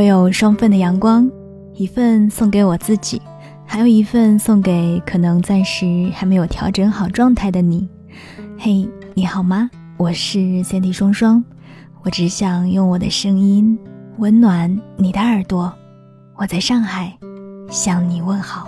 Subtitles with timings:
[0.00, 1.30] 我有双份的阳光，
[1.74, 3.20] 一份送给我自己，
[3.66, 7.86] 还有一份送给可能暂时还没有调整好状态的你。
[8.58, 9.68] 嘿，你好吗？
[9.98, 11.44] 我是三 D 双双，
[12.02, 13.78] 我只想用我的声音
[14.16, 15.70] 温暖你的耳朵。
[16.34, 17.14] 我在上海
[17.68, 18.66] 向你问好。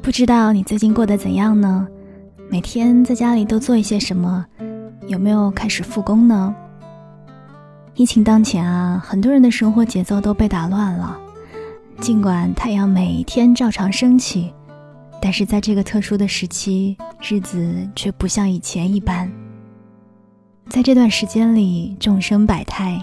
[0.00, 1.86] 不知道你最近过得怎样呢？
[2.50, 4.46] 每天在家里都做一些什么？
[5.08, 6.54] 有没有开始复工呢？
[7.94, 11.18] 疫情当前啊，很多人的生活节奏都被打乱了。
[12.00, 14.52] 尽管太阳每天照常升起，
[15.20, 19.30] 但是在这个特殊的时期，日子却不像以前一般。
[20.68, 23.02] 在这段时间里，众生百态，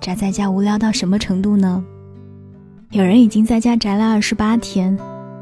[0.00, 1.82] 宅在家无聊到什么程度呢？
[2.90, 4.98] 有人已经在家宅了二十八天。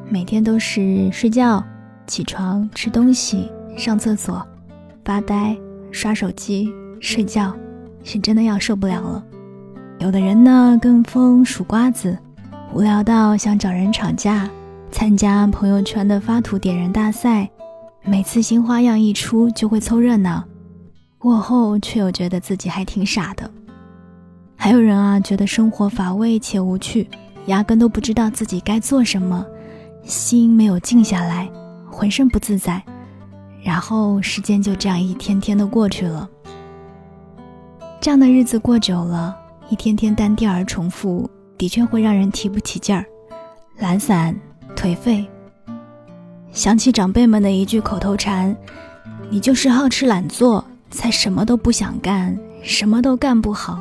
[0.06, 1.64] 每天都是睡觉、
[2.06, 4.47] 起床、吃东西、上厕所、
[5.03, 5.56] 发呆、
[5.91, 6.70] 刷手机、
[7.01, 7.56] 睡觉，
[8.05, 9.24] 是真的要受不了了。
[9.98, 12.16] 有的人呢跟风数瓜子，
[12.72, 14.48] 无聊到想找人吵架，
[14.92, 17.50] 参加朋友圈的发图点人大赛，
[18.05, 20.44] 每次新花样一出就会凑热闹，
[21.16, 23.50] 过后却又觉得自己还挺傻的。
[24.56, 27.08] 还有人啊觉得生活乏味且无趣，
[27.47, 29.44] 压根都不知道自己该做什么。
[30.02, 31.50] 心没有静下来，
[31.91, 32.82] 浑身不自在，
[33.62, 36.28] 然后时间就这样一天天的过去了。
[38.05, 39.34] 这样的日子过久了，
[39.70, 43.02] 一天天单调而重复，的确会让人提不起劲儿，
[43.78, 44.38] 懒散、
[44.77, 45.27] 颓废。
[46.52, 48.55] 想起长辈们的一句口头禅
[49.32, 53.80] ：“你就是好吃懒做，才什么都不想干，什么都干不好。”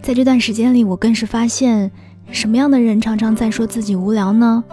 [0.00, 1.92] 在这段时间里，我更是发现，
[2.30, 4.64] 什么样的人常常在说自己无聊呢？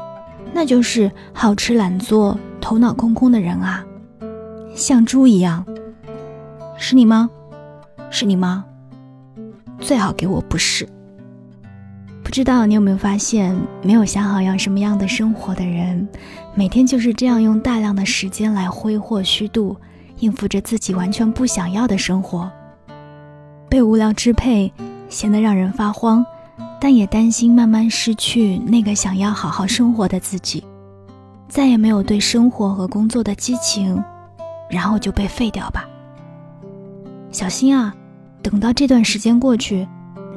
[0.53, 3.85] 那就是好吃懒做、头脑空空的人啊，
[4.73, 5.65] 像猪一样。
[6.77, 7.29] 是你吗？
[8.09, 8.65] 是你吗？
[9.79, 10.87] 最好给我不是。
[12.23, 16.07] 不知道你有没有发现，没有想好要什么样的生活的人，
[16.53, 19.75] 每天就是这样用大量的时间来挥霍虚度，
[20.19, 22.51] 应付着自己完全不想要的生活。
[23.69, 24.71] 被无聊支配，
[25.09, 26.25] 闲得让人发慌。
[26.79, 30.63] 但也担心慢慢失去那个想要好好生活的自己，
[31.47, 34.03] 再也没有对生活和工作的激情，
[34.69, 35.87] 然后就被废掉吧。
[37.31, 37.93] 小心啊，
[38.41, 39.87] 等到这段时间过去，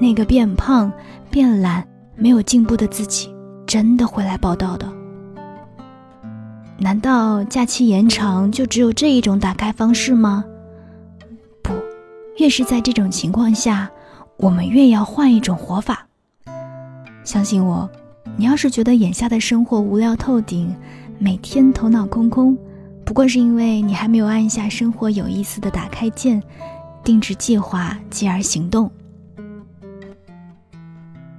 [0.01, 0.93] 那个变胖、
[1.31, 3.33] 变懒、没有进步的自己，
[3.67, 4.89] 真的会来报道的。
[6.77, 10.45] 难道假期延长就只有这一种打开方式吗？
[11.63, 11.73] 不，
[12.39, 13.91] 越是在这种情况下，
[14.37, 16.07] 我们越要换一种活法。
[17.25, 17.89] 相信我，
[18.37, 20.75] 你要是觉得眼下的生活无聊透顶，
[21.19, 22.57] 每天头脑空空，
[23.05, 26.41] 不过是因为你还没有按下生活有意思的打开键，
[27.09, 28.93] 定制计划，继而行动。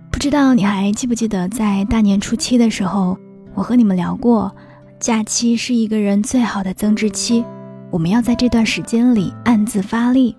[0.09, 3.15] 不知道你还记不记得，在大年初七的时候，
[3.53, 4.51] 我和你们聊过，
[4.99, 7.45] 假期是一个人最好的增值期，
[7.91, 10.35] 我们要在这段时间里暗自发力。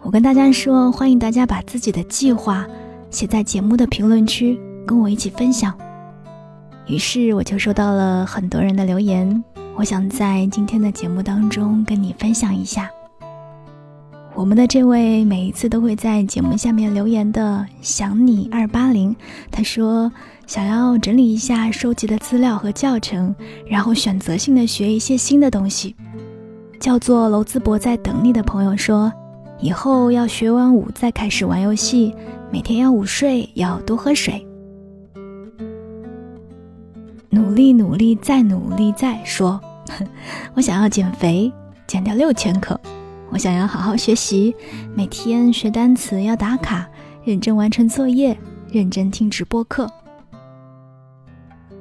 [0.00, 2.66] 我跟大家说，欢迎大家把自己的计划。
[3.10, 5.78] 写在节目的评论区，跟我一起分享。
[6.86, 9.44] 于是我就收到了很多人的留言，
[9.76, 12.88] 我想在今天的节目当中跟你分享一下。
[14.42, 19.14] 我们的这位每一次都会在节目下面留言的想你二八零，
[19.52, 20.10] 他说
[20.48, 23.32] 想要整理一下收集的资料和教程，
[23.68, 25.94] 然后选择性的学一些新的东西。
[26.80, 29.12] 叫做娄淄博在等你的朋友说，
[29.60, 32.12] 以后要学完舞再开始玩游戏。
[32.50, 34.44] 每天要午睡，要多喝水。
[37.30, 39.60] 努力，努力，再努力，再说。
[40.54, 41.52] 我想要减肥，
[41.86, 42.78] 减掉六千克。
[43.32, 44.54] 我想要好好学习，
[44.94, 46.86] 每天学单词要打卡，
[47.24, 48.36] 认真完成作业，
[48.70, 49.90] 认真听直播课。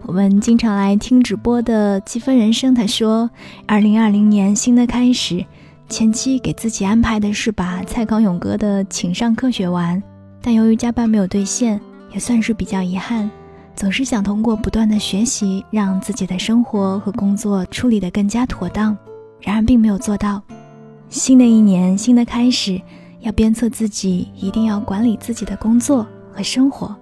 [0.03, 3.29] 我们经常来听直播的积分人生，他说
[3.67, 5.45] ：“二零二零年新的开始，
[5.89, 10.01] 前期给自己安排的是把蔡康永哥的《请上课》学完。”
[10.41, 11.79] 但由于加班没有兑现，
[12.13, 13.29] 也算是比较遗憾。
[13.75, 18.97] 总是想通过不断的学习，让自己的生活和工作处理得更加妥当，
[19.41, 20.41] 然而并没有做到。
[21.11, 22.81] 新的一年，新的开始，
[23.19, 26.95] 要鞭策自己，一定要管理自己的工作和生活。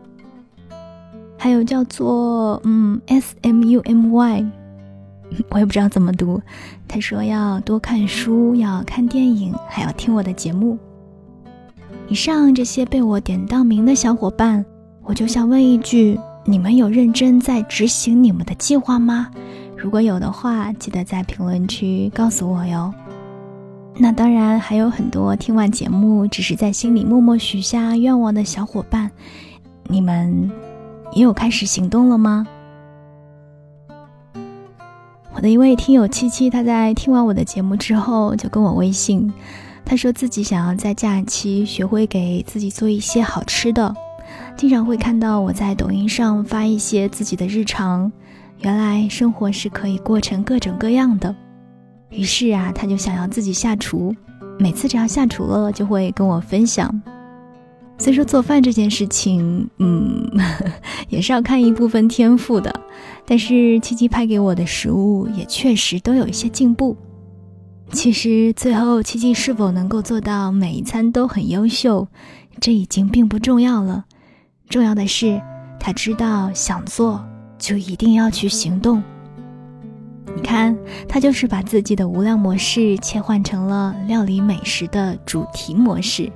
[1.37, 4.45] 还有叫做嗯 S M U M Y，
[5.51, 6.41] 我也不知道怎么读。
[6.87, 10.75] 他说要多看书，要看电影，还要听我的节目。
[12.07, 14.65] 以上这些被我点到名的小伙伴，
[15.03, 19.29] 我就想问一句：你们有认真在执行你们的计划吗？
[19.77, 22.91] 如果有的话，记得在评论区告诉我哟。
[24.01, 29.11] 那当然还有很多听完节目只是在心里默默许下愿望的小伙伴，
[29.87, 30.49] 你们
[31.11, 32.47] 也有开始行动了吗？
[35.33, 39.31] 我的一位听友七七，他在听完我的节目之后就跟我微信，
[39.83, 43.93] 他说自己想要在假期学会给自己做一些好吃的，
[44.55, 48.09] 经常会看到我在抖音上发一些自己的日常，
[48.59, 51.35] 原来生活是可以过成各种各样的。
[52.09, 54.15] 于是啊，他就想要自己下厨，
[54.57, 57.01] 每次只要下厨了，就会跟我分享。
[57.97, 60.25] 虽说做饭这件事情，嗯，
[61.09, 62.73] 也是要看一部分天赋的，
[63.25, 66.95] 但是七七拍给我的食物也确实都有一些进步。
[67.91, 72.07] 其实最后七七是否能够做到每一餐都很优秀，
[72.61, 74.05] 这已经并不重要了，
[74.69, 75.41] 重要的是
[75.79, 77.23] 他知道想做
[77.57, 79.03] 就一定要去行动。
[80.35, 80.75] 你看，
[81.07, 86.31] 他就是把自己的无量模式切换成了料理美食的主题模式，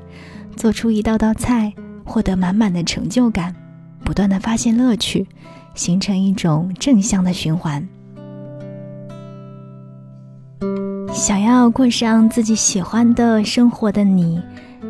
[0.55, 1.73] 做出一道道菜，
[2.03, 3.55] 获得满满的成就感，
[4.03, 5.25] 不断的发现乐趣，
[5.73, 7.87] 形成一种正向的循环。
[11.13, 14.41] 想要过上自己喜欢的生活的你，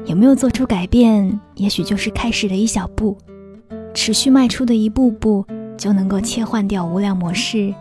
[0.05, 1.39] 有没有做出改变？
[1.55, 3.17] 也许就是开始的一小步，
[3.93, 5.45] 持续迈出的一步步，
[5.77, 7.73] 就能够切换掉无量模式。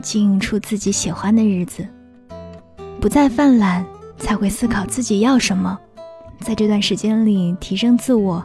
[0.00, 1.86] 经营出自己喜欢的日子，
[3.00, 3.84] 不再犯懒，
[4.18, 5.78] 才会思考自己要什么。
[6.40, 8.42] 在这段时间里，提升自我，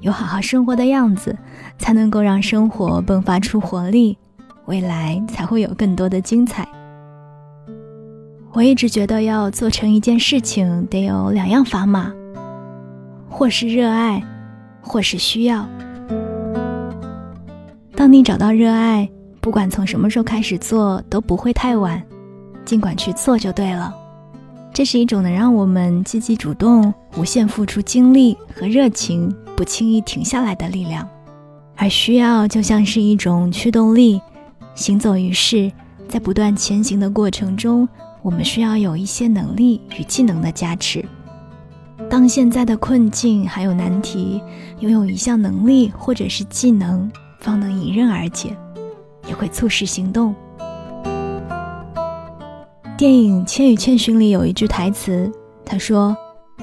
[0.00, 1.36] 有好好生活的样子，
[1.78, 4.18] 才能够让生活迸发出活力，
[4.66, 6.66] 未来才会有更多的精彩。
[8.52, 12.12] 我一直觉得，要做成一件事情，得有两样砝码，
[13.28, 14.22] 或是热爱，
[14.80, 15.68] 或是需要。
[17.94, 19.08] 当你找到热爱。
[19.46, 22.02] 不管从什么时候开始做都不会太晚，
[22.64, 23.94] 尽管去做就对了。
[24.74, 31.08] 这是一种能让我们积极主动、无限付出精力和热情，不轻易停下来的力量。
[31.76, 34.20] 而需要就像是一种驱动力，
[34.74, 35.70] 行走于世，
[36.08, 37.88] 在不断前行的过程中，
[38.22, 41.04] 我们需要有一些能力与技能的加持。
[42.10, 44.42] 当现在的困境还有难题，
[44.80, 47.08] 拥有一项能力或者是技能，
[47.38, 48.52] 方能迎刃而解。
[49.26, 50.34] 也会促使行动。
[52.96, 55.30] 电影《千与千寻》里有一句台词，
[55.64, 56.16] 他说：“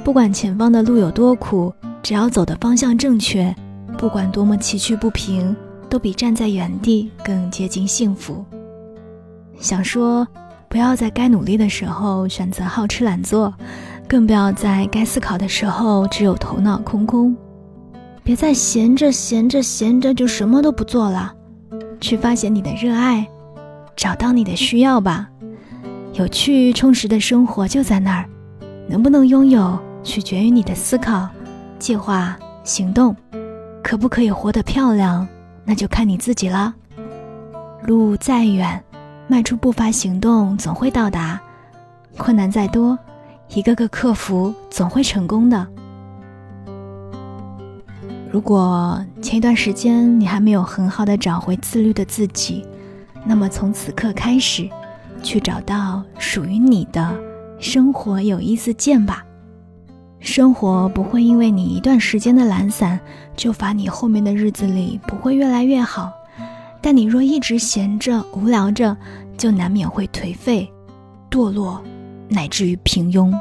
[0.04, 1.72] 不管前方的路有多苦，
[2.02, 3.56] 只要走的方向正确，
[3.98, 5.56] 不管多么崎岖不平，
[5.88, 8.44] 都比站在原地更接近幸福。”
[9.60, 10.28] 想说，
[10.68, 13.54] 不要在该努力的时候选择好吃懒做，
[14.08, 17.36] 更不要在该思考的时候只有头脑空空。
[18.24, 21.32] 别再闲着闲着闲着就什么都不做了。
[22.04, 23.26] 去发现你的热爱，
[23.96, 25.30] 找到你的需要吧。
[26.16, 28.30] 有趣充实的生活就在那儿，
[28.90, 31.30] 能不能拥有取决于你的思考、
[31.80, 33.16] 计划、行动。
[33.82, 35.26] 可不可以活得漂亮，
[35.64, 36.74] 那就看你自己了。
[37.86, 38.84] 路再远，
[39.30, 41.40] 迈出步伐行动，总会到达。
[42.18, 43.00] 困难再多，
[43.48, 45.66] 一个个克服，总会成功的。
[48.34, 52.66] 如果前一段时间你还没有很好的找回自律的自己，
[53.24, 54.68] 那么从此刻开始，
[55.22, 57.16] 去找到属于你的
[57.60, 59.24] 生活有意思键吧。
[60.20, 63.00] 生活不会因为你一段时间的懒散，
[63.36, 66.12] 就罚你后面的日子里不会越来越好。
[66.82, 68.98] 但你若一直闲着无聊着，
[69.38, 70.68] 就难免会颓废、
[71.30, 71.80] 堕落，
[72.30, 73.32] 乃至于平庸。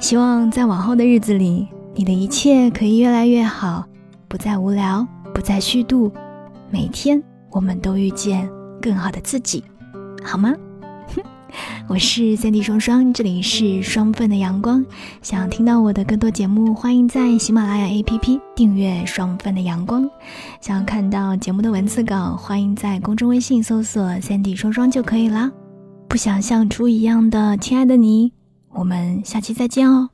[0.00, 1.68] 希望在往后的日子里。
[1.94, 3.84] 你的一切可以越来越好，
[4.26, 6.10] 不再无聊，不再虚度。
[6.70, 8.48] 每天，我们都遇见
[8.80, 9.62] 更好的自己，
[10.22, 10.54] 好吗？
[11.86, 14.82] 我是三 D 双双，这里是双份的阳光。
[15.20, 20.08] 想要听到我的更多节目，欢迎在喜马拉雅 APP 订阅双份的阳光。
[20.62, 25.52] 想要看到节目的文字稿，欢迎在公众微信搜索三 D 双双就可以啦。
[26.08, 28.32] 不想像猪一样的亲爱的你，
[28.70, 30.08] 我们下期再见哦。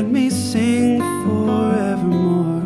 [0.00, 2.59] Let me sing forevermore.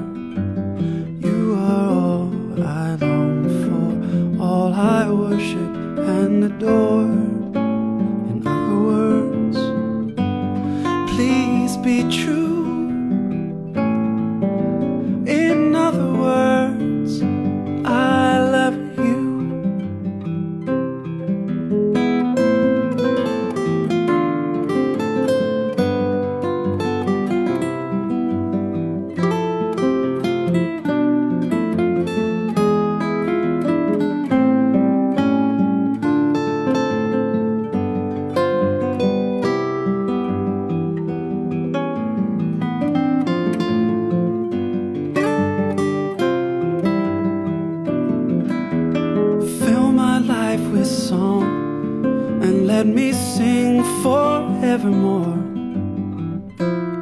[54.79, 55.39] Forevermore.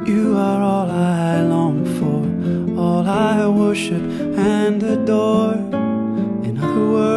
[0.05, 4.03] You are all I long for, all I worship
[4.37, 5.55] and adore.
[6.47, 7.12] In other words,